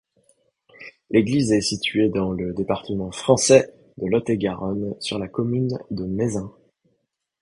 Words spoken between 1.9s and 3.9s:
dans le département français